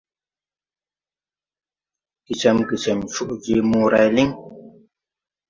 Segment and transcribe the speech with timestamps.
[2.25, 4.29] Gecɛmgecɛm coʼ je moray liŋ.